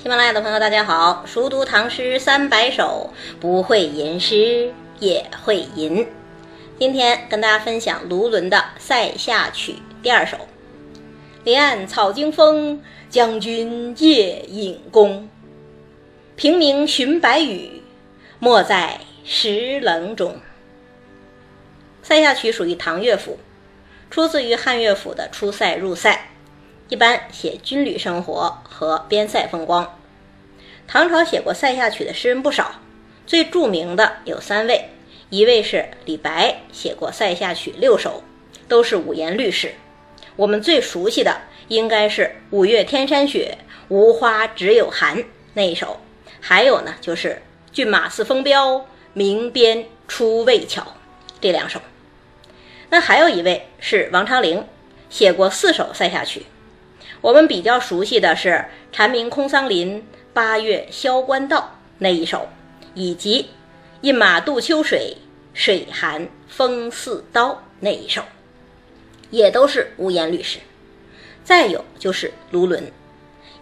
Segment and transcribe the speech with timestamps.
[0.00, 1.24] 喜马拉雅的朋友，大家好！
[1.26, 6.06] 熟读唐诗三百首，不会吟诗也会吟。
[6.78, 10.36] 今天跟大家分享卢纶的《塞下曲》第二首：
[11.42, 12.80] 离岸草惊风，
[13.10, 15.28] 将军夜引弓。
[16.36, 17.82] 平明寻白羽，
[18.38, 20.34] 没在石棱中。
[22.04, 23.40] 《塞下曲》属于唐乐府，
[24.12, 26.12] 出自于汉乐府的《出塞入塞》。
[26.88, 29.98] 一般写军旅生活和边塞风光。
[30.86, 32.76] 唐朝写过塞下曲的诗人不少，
[33.26, 34.88] 最著名的有三位，
[35.28, 38.22] 一位是李白，写过塞下曲六首，
[38.68, 39.74] 都是五言律诗。
[40.36, 43.58] 我们最熟悉的应该是“五月天山雪，
[43.88, 46.00] 无花只有寒”那一首，
[46.40, 50.94] 还有呢就是“骏马似风飙，鸣鞭出渭桥”
[51.38, 51.82] 这两首。
[52.88, 54.64] 那还有一位是王昌龄，
[55.10, 56.46] 写过四首塞下曲。
[57.20, 62.48] 我们比较熟悉的是“蝉鸣空桑林，八月萧关道”那一首，
[62.94, 63.50] 以及
[64.02, 65.16] “饮马渡秋水，
[65.52, 68.22] 水寒风似刀”那一首，
[69.30, 70.60] 也都是五言律诗。
[71.42, 72.84] 再有就是卢纶，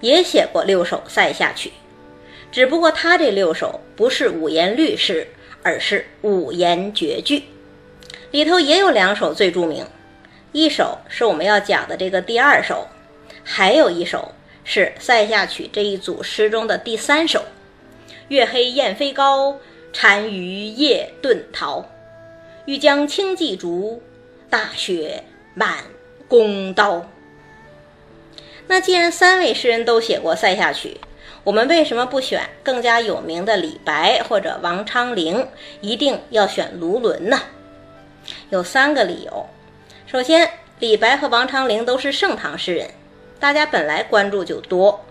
[0.00, 1.72] 也写过六首塞下曲，
[2.52, 5.26] 只不过他这六首不是五言律诗，
[5.62, 7.44] 而是五言绝句，
[8.32, 9.86] 里头也有两首最著名，
[10.52, 12.86] 一首是我们要讲的这个第二首。
[13.44, 14.32] 还有一首
[14.64, 17.44] 是《塞下曲》这一组诗中的第三首
[18.28, 19.58] ：“月黑雁飞高，
[19.92, 21.84] 单于夜遁逃。
[22.64, 24.02] 欲将轻骑逐，
[24.50, 25.22] 大雪
[25.54, 25.84] 满
[26.28, 27.08] 弓刀。”
[28.68, 30.98] 那既然三位诗人都写过《塞下曲》，
[31.44, 35.46] 我们为什么不选更加有名的李白或者王昌龄，
[35.80, 37.40] 一定要选卢纶呢？
[38.50, 39.48] 有三个理由。
[40.08, 42.90] 首先，李白和王昌龄都是盛唐诗人。
[43.38, 45.04] 大家本来关注就多，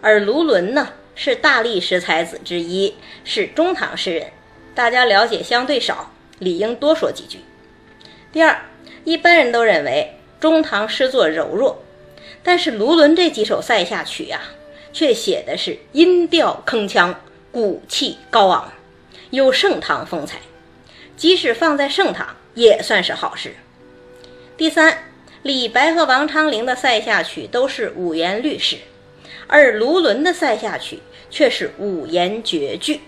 [0.00, 4.32] 而卢纶呢是大历史才子之一，是中唐诗人，
[4.74, 7.38] 大家了解相对少，理应多说几句。
[8.32, 8.62] 第二，
[9.04, 11.82] 一般人都认为中唐诗作柔弱，
[12.42, 14.40] 但是卢纶这几首塞下曲呀，
[14.92, 17.14] 却写的是音调铿锵，
[17.52, 18.72] 骨气高昂，
[19.30, 20.40] 有盛唐风采，
[21.16, 23.54] 即使放在盛唐也算是好诗。
[24.56, 25.04] 第三。
[25.42, 28.76] 李白和王昌龄的塞下曲都是五言律诗，
[29.46, 30.98] 而卢纶的塞下曲
[31.30, 33.00] 却是五言绝句。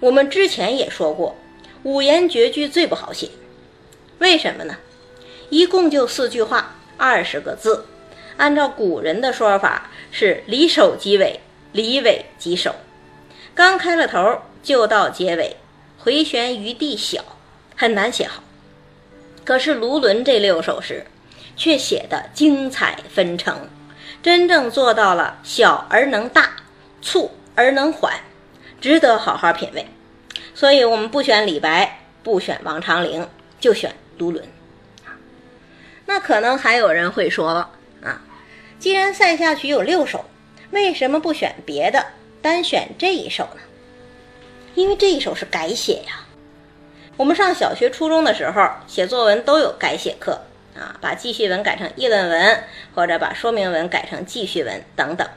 [0.00, 1.36] 我们之前也说过，
[1.84, 3.28] 五言绝句最不好写，
[4.18, 4.76] 为什么呢？
[5.50, 7.86] 一共就四句话，二十个字，
[8.38, 11.38] 按照古人的说法是离首即尾，
[11.70, 12.74] 离尾即首，
[13.54, 15.56] 刚开了头就到结尾，
[15.98, 17.24] 回旋余地小，
[17.76, 18.42] 很难写好。
[19.44, 21.06] 可是卢纶这六首诗。
[21.56, 23.68] 却写得精彩纷呈，
[24.22, 26.50] 真正做到了小而能大，
[27.00, 28.14] 促而能缓，
[28.80, 29.86] 值得好好品味。
[30.54, 34.44] 所以，我们不选李白，不选王昌龄，就选卢纶。
[36.06, 37.70] 那可能还有人会说了
[38.02, 38.20] 啊，
[38.78, 40.24] 既然塞下曲有六首，
[40.70, 42.04] 为什么不选别的，
[42.42, 43.60] 单选这一首呢？
[44.74, 46.26] 因为这一首是改写呀。
[47.16, 50.40] 我们上小学、初中的时候写作文都有改写课。
[50.74, 55.28] 啊，把记叙文改成议论文，或者把说明文改成记叙文等等。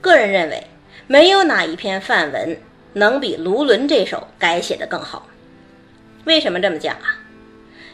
[0.00, 0.66] 个人认为，
[1.06, 2.58] 没有哪一篇范文
[2.94, 5.28] 能比卢纶这首改写的更好。
[6.24, 7.20] 为什么这么讲啊？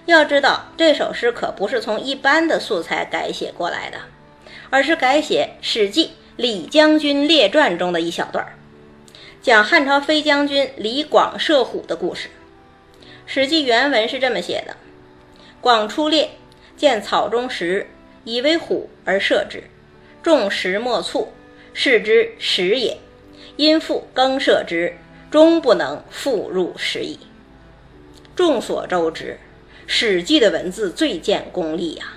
[0.07, 3.99] 要知道，这首诗可不是从一般的素材改写过来的，
[4.71, 8.47] 而是改写《史记·李将军列传》中的一小段，
[9.43, 12.29] 讲汉朝飞将军李广射虎的故事。
[13.27, 14.75] 《史记》原文是这么写的。
[15.61, 16.31] 广出猎，
[16.77, 17.87] 见草中石，
[18.25, 19.63] 以为虎而射之。
[20.23, 21.29] 众石莫促，
[21.75, 22.97] 视之石也。
[23.57, 24.95] 因复更射之，
[25.31, 27.19] 终不能复入石矣。
[28.35, 29.39] 众所周知，
[29.87, 32.15] 《史记》的文字最见功力呀，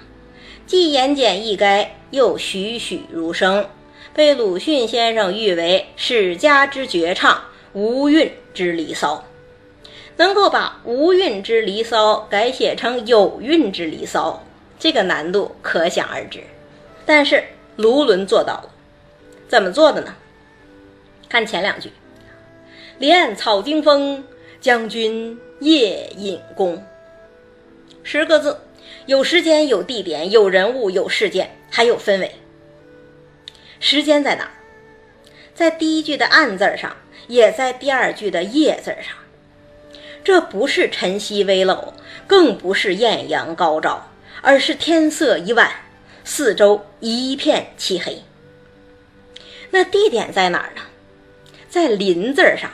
[0.65, 3.67] 既言简意赅，又栩栩如生，
[4.13, 7.43] 被鲁迅先生誉为史家之绝唱，
[7.73, 9.25] 无韵之离骚。
[10.17, 14.43] 能够把无韵之离骚改写成有韵之离骚，
[14.77, 16.41] 这个难度可想而知。
[17.05, 17.43] 但是
[17.75, 18.69] 卢纶做到了，
[19.47, 20.15] 怎么做的呢？
[21.27, 21.91] 看前两句
[22.99, 24.23] ：“离岸草惊风，
[24.61, 26.85] 将军夜引弓。”
[28.03, 28.59] 十个字，
[29.07, 32.35] 有时间、有地点、有人物、有事件，还有氛围。
[33.79, 34.51] 时间在哪？
[35.55, 36.95] 在第一句的“暗”字上，
[37.27, 39.15] 也在第二句的“夜”字上。
[40.23, 41.93] 这不是晨曦微露，
[42.25, 44.11] 更不是艳阳高照，
[44.41, 45.69] 而是天色已晚，
[46.23, 48.23] 四周一片漆黑。
[49.71, 50.81] 那地点在哪儿呢？
[51.67, 52.69] 在“林”字上。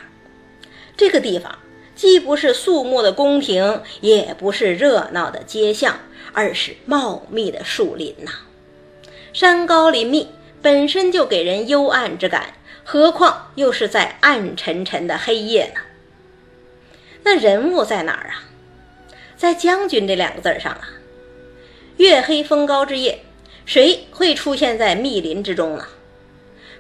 [0.96, 1.58] 这个地方
[1.96, 5.98] 既不是肃穆的宫廷，也不是热闹的街巷，
[6.34, 8.32] 而是茂密的树林呐。
[9.34, 10.28] 山高林密，
[10.62, 12.54] 本身就给人幽暗之感，
[12.84, 15.82] 何况又是在暗沉沉的黑夜呢？
[17.32, 18.42] 那人物在哪儿啊？
[19.38, 20.90] 在“将军”这两个字上啊。
[21.98, 23.20] 月黑风高之夜，
[23.68, 25.86] 谁会出现在密林之中呢？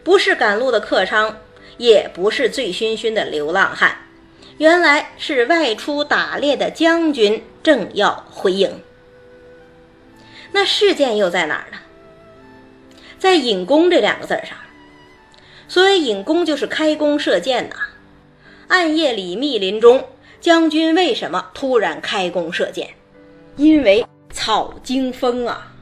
[0.03, 1.37] 不是赶路的客商，
[1.77, 3.95] 也不是醉醺醺的流浪汉，
[4.57, 8.81] 原来是外出打猎的将军正要回营。
[10.51, 11.77] 那事件又在哪儿呢？
[13.19, 14.57] 在“引弓”这两个字上。
[15.67, 17.75] 所谓引弓，就是开弓射箭呐。
[18.67, 20.07] 暗夜里密林中，
[20.39, 22.89] 将军为什么突然开弓射箭？
[23.55, 24.05] 因为。
[24.31, 25.73] 草惊风啊！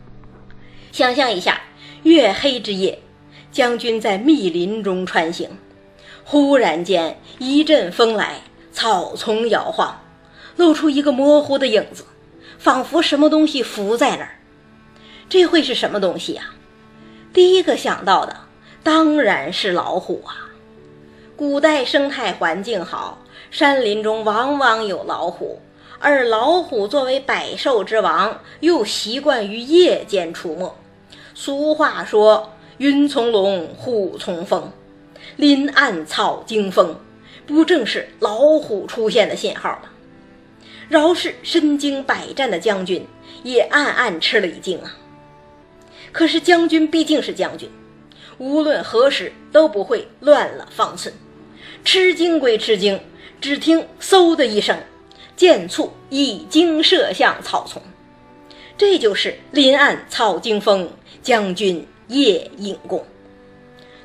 [0.93, 1.61] 想象一下，
[2.03, 2.97] 月黑之夜，
[3.51, 5.49] 将军在密林中穿行，
[6.23, 8.39] 忽然间一阵风来，
[8.71, 10.01] 草丛摇晃，
[10.55, 12.05] 露出一个模糊的影子，
[12.57, 14.39] 仿佛什么东西浮在那儿。
[15.27, 16.43] 这会是什么东西呀？
[17.33, 18.35] 第一个想到的
[18.81, 20.47] 当然是老虎啊！
[21.35, 23.21] 古代生态环境好，
[23.51, 25.59] 山林中往往有老虎。
[25.99, 30.75] 而老虎作为百兽之王，又习惯于夜间出没。
[31.33, 34.71] 俗话说：“云从龙，虎从凤，
[35.37, 36.95] 林暗草惊风。”
[37.47, 39.89] 不正是老虎出现的信号吗？
[40.89, 43.07] 饶是身经百战的将军，
[43.41, 44.97] 也暗暗吃了一惊啊。
[46.11, 47.71] 可是将军毕竟是将军，
[48.37, 51.13] 无论何时都不会乱了方寸。
[51.85, 52.99] 吃惊归吃惊，
[53.39, 54.77] 只听“嗖”的一声。
[55.35, 57.79] 箭簇已经射向草丛，
[58.75, 60.89] 这就是林暗草惊风，
[61.21, 63.05] 将军夜引弓。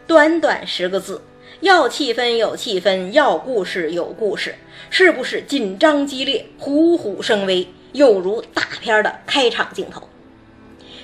[0.06, 1.22] 短短十个字，
[1.60, 4.56] 要气氛有气氛，要故事有故事，
[4.90, 10.06] 是不是紧张激烈，虎虎生威，又如大片的开场镜头？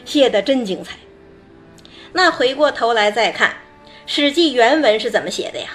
[0.05, 0.97] 写的真精彩。
[2.13, 3.49] 那回过头来再看
[4.05, 5.69] 《史记》原文是怎么写的呀？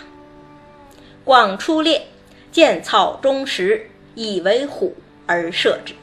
[1.24, 2.06] 广出猎，
[2.54, 3.90] 见草中石。
[4.16, 4.96] 以为虎
[5.26, 5.96] 而射之。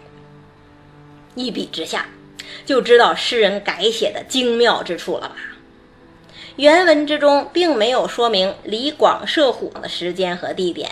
[1.36, 2.08] 一比之下，
[2.66, 5.36] 就知道诗人改写的精妙之处了吧？
[6.56, 10.90] 原文之中并没有说明李广射虎的时间和地点，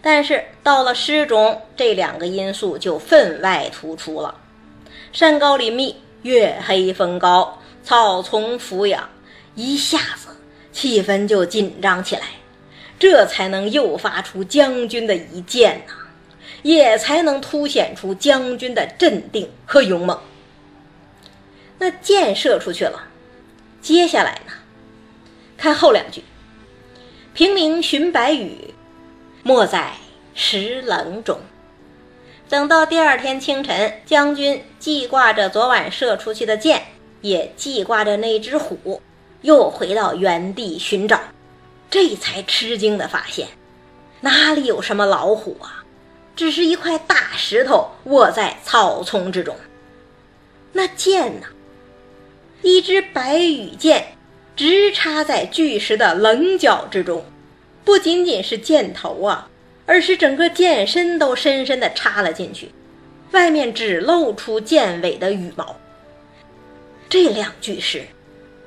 [0.00, 4.36] 但是到了诗中，这两个因素就分外突出了。
[5.12, 9.10] 山高林密，月黑风高，草丛俯仰，
[9.56, 10.28] 一下子
[10.70, 12.22] 气氛就紧张起来，
[12.98, 15.94] 这才能诱发出将军的一箭呐。
[16.62, 20.18] 也才能凸显出将军的镇定和勇猛。
[21.78, 23.08] 那箭射出去了，
[23.80, 24.52] 接下来呢？
[25.56, 26.24] 看后两句
[27.34, 28.74] ：“平明寻白羽，
[29.44, 29.92] 没在
[30.34, 31.38] 石棱中。”
[32.48, 36.82] 等到第二天清晨，将军记挂着昨晚射出去的箭，
[37.20, 39.00] 也记挂着那只虎，
[39.42, 41.20] 又回到原地寻找，
[41.90, 43.48] 这才吃惊的发现，
[44.20, 45.84] 哪里有什么老虎啊？
[46.34, 49.56] 只是一块大石头卧在草丛之中，
[50.72, 51.46] 那剑呢？
[52.60, 54.16] 一支白羽箭，
[54.54, 57.24] 直插在巨石的棱角之中，
[57.84, 59.48] 不仅仅是箭头啊，
[59.86, 62.70] 而是整个剑身都深深地插了进去，
[63.30, 65.76] 外面只露出剑尾的羽毛。
[67.08, 68.04] 这两句诗，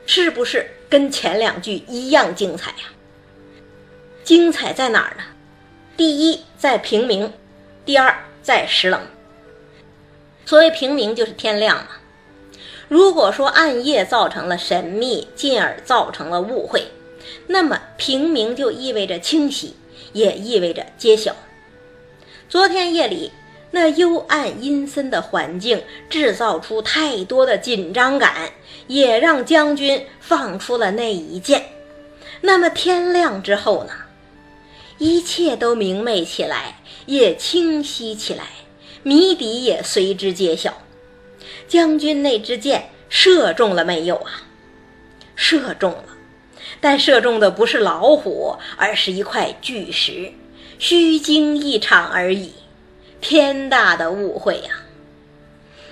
[0.08, 2.86] 是不是跟前两句一样精彩呀？
[4.30, 5.24] 精彩在哪儿呢？
[5.98, 7.34] 第一，在平明。
[7.84, 9.02] 第二，在石冷。
[10.46, 11.88] 所谓平明，就是天亮嘛。
[12.88, 16.92] 如果说暗夜造成了神秘，进而造成了误会，
[17.48, 19.76] 那么平明就意味着清晰，
[20.14, 21.36] 也意味着揭晓。
[22.48, 23.32] 昨天夜里
[23.72, 28.52] 那幽暗阴森的环境，制造出太多的紧张感，
[28.86, 31.66] 也让将军放出了那一箭。
[32.42, 33.94] 那么天亮之后呢？
[35.00, 36.76] 一切都明媚起来。
[37.06, 38.46] 也清晰起来，
[39.02, 40.78] 谜底也随之揭晓。
[41.68, 44.44] 将军那支箭射中了没有啊？
[45.36, 46.04] 射中了，
[46.80, 50.32] 但射中的不是老虎，而是一块巨石，
[50.78, 52.54] 虚惊一场而已。
[53.20, 54.84] 天大的误会呀！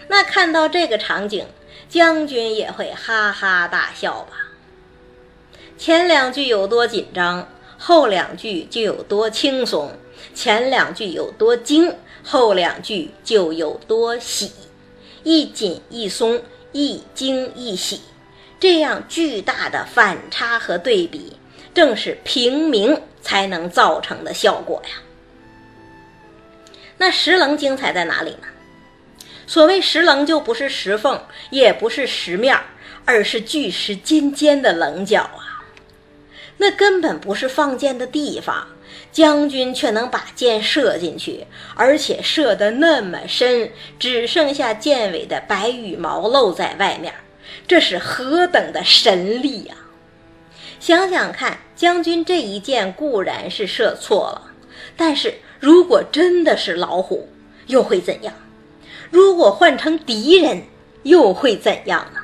[0.07, 1.47] 那看到这个场景，
[1.89, 4.51] 将军也会哈哈大笑吧？
[5.79, 9.91] 前两句有多紧张，后两句就有多轻松。
[10.33, 11.93] 前两句有多惊，
[12.23, 14.51] 后两句就有多喜，
[15.23, 16.41] 一紧一松，
[16.71, 18.01] 一惊一喜，
[18.59, 21.37] 这样巨大的反差和对比，
[21.73, 24.89] 正是平明才能造成的效果呀。
[26.97, 28.47] 那石棱精彩在哪里呢？
[29.45, 32.59] 所谓石棱，就不是石缝，也不是石面，
[33.05, 35.46] 而是巨石尖尖的棱角啊！
[36.57, 38.67] 那根本不是放箭的地方，
[39.11, 41.45] 将军却能把箭射进去，
[41.75, 47.13] 而且射得那么深，只剩下箭尾的白羽毛露在外面，
[47.67, 49.75] 这是何等的神力呀！
[50.79, 54.51] 想想看，将军这一箭固然是射错了，
[54.95, 57.29] 但是如果真的是老虎，
[57.67, 58.33] 又会怎样？
[59.09, 60.63] 如果换成敌人，
[61.03, 62.19] 又会怎样呢？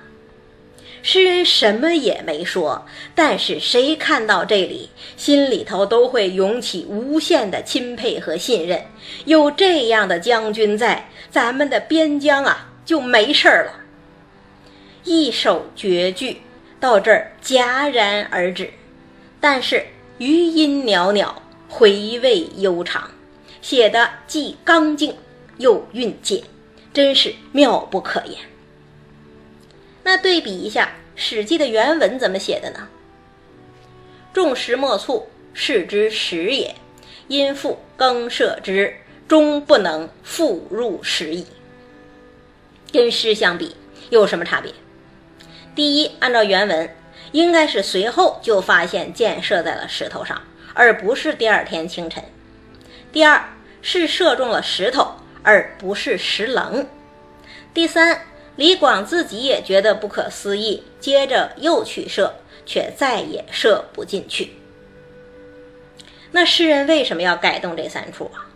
[1.06, 8.82] 诗人什么也没说，但是谁看到这里，心里头都会涌起无限的钦佩和信任。
[9.26, 13.74] 有这样的将军在，咱们的边疆啊就没事儿了。
[15.04, 16.42] 一首绝句
[16.80, 18.72] 到这儿戛然而止，
[19.42, 19.86] 但是
[20.20, 21.36] 余音袅袅，
[21.68, 23.12] 回味悠长，
[23.62, 25.14] 写的既刚劲
[25.58, 26.42] 又蕴藉。
[26.94, 28.38] 真是妙不可言。
[30.04, 32.88] 那对比一下《史记》的原文怎么写的呢？
[34.34, 36.76] 众石莫蹙，是之石也。
[37.28, 38.96] 因复更设之，
[39.28, 41.48] 终不能复入石矣。
[42.92, 43.76] 跟诗相比
[44.10, 44.74] 有什么差别？
[45.74, 46.96] 第一，按照原文，
[47.32, 50.42] 应该是随后就发现箭射在了石头上，
[50.74, 52.24] 而不是第二天清晨。
[53.12, 55.16] 第二，是射中了石头。
[55.46, 56.88] 而不是石棱。
[57.74, 58.22] 第三，
[58.56, 64.54] 李广自己也觉得不可思议，接着又去射，却再也射不进去。
[66.32, 68.50] 那诗人为什么要改动这三处啊？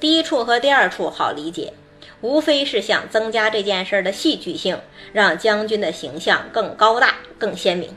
[0.00, 1.72] 第一处和第二处好理解，
[2.20, 4.80] 无非是想增加这件事的戏剧性，
[5.12, 7.90] 让将军的形象更高大、更鲜明。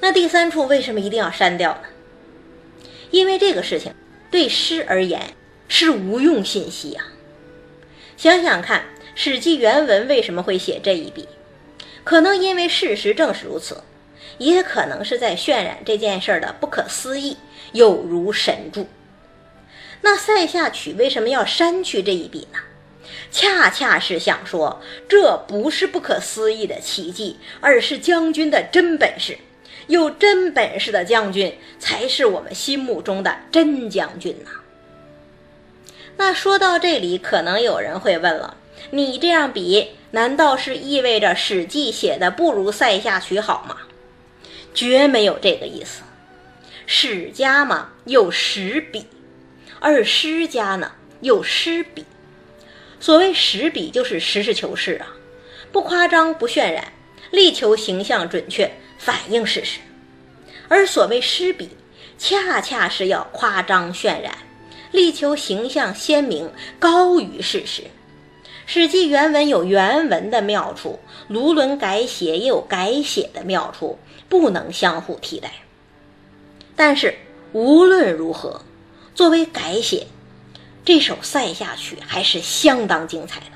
[0.00, 1.88] 那第三处为什么一定要删掉呢？
[3.10, 3.94] 因为这个事情
[4.30, 5.34] 对诗而言
[5.68, 7.04] 是无用信息啊。
[8.16, 8.80] 想想看，
[9.22, 11.28] 《史记》原文为什么会写这一笔？
[12.04, 13.82] 可能因为事实正是如此，
[14.38, 17.36] 也可能是在渲染这件事的不可思议，
[17.72, 18.88] 有如神助。
[20.00, 22.60] 那《塞下曲》为什么要删去这一笔呢？
[23.30, 29.36] 恰恰是想说，这不是不可思议的奇迹，而是将军的真本事。
[29.88, 34.50] 有真本事的将军，才是我们心目中的真将军呐。
[36.16, 38.56] 那说到这里，可能有人会问了：
[38.90, 43.76] 你这样比，难道是意味着《史记》写的不如《塞下曲》好吗？
[44.74, 46.02] 绝没有这个意思。
[46.86, 49.06] 史家嘛有史笔，
[49.78, 52.04] 而诗家呢有诗笔。
[52.98, 55.06] 所谓史笔，就是实事求是啊，
[55.70, 56.92] 不夸张，不渲染，
[57.30, 59.78] 力求形象准确，反映事实。
[60.68, 61.70] 而所谓诗笔，
[62.18, 64.38] 恰恰是要夸张渲染。
[64.92, 67.82] 力求形象鲜明，高于事实。
[68.72, 73.98] 《史记》原文有原文的妙处，卢纶改写也有改写的妙处，
[74.28, 75.50] 不能相互替代。
[76.76, 77.16] 但是
[77.52, 78.62] 无论如何，
[79.12, 80.06] 作为改写，
[80.84, 83.46] 这首《塞下曲》还是相当精彩的。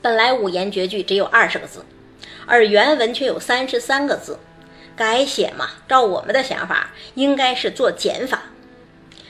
[0.00, 1.84] 本来五言绝句只有二十个字，
[2.46, 4.38] 而原文却有三十三个字。
[4.94, 8.44] 改写嘛，照我们的想法，应该是做减法。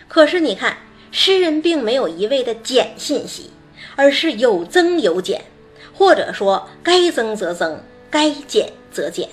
[0.09, 0.77] 可是你看，
[1.11, 3.51] 诗人并没有一味的减信息，
[3.97, 5.45] 而是有增有减，
[5.93, 9.29] 或者说该增则增，该减则减。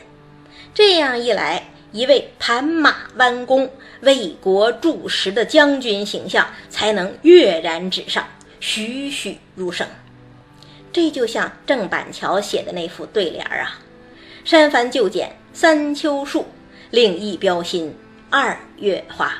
[0.73, 3.69] 这样一来，一位盘马弯弓、
[4.01, 8.27] 为国铸石的将军形象才能跃然纸上，
[8.59, 9.87] 栩栩如生。
[10.91, 13.79] 这就像郑板桥写的那副对联儿啊
[14.43, 16.47] ：“删繁就简三秋树，
[16.89, 17.95] 另一标新
[18.29, 19.33] 二月花。”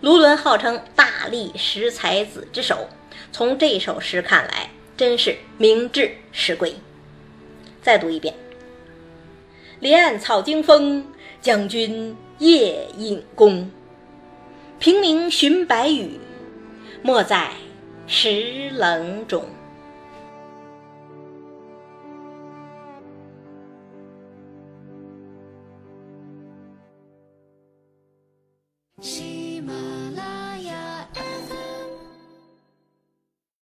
[0.00, 2.88] 卢纶号称大历十才子之首，
[3.32, 6.74] 从这首诗看来，真是明智实归。
[7.80, 8.34] 再读一遍
[9.80, 11.04] ：“连岸草惊风，
[11.40, 13.70] 将军夜引弓。
[14.78, 16.20] 平明寻白羽，
[17.02, 17.52] 没在
[18.06, 19.42] 石棱中。”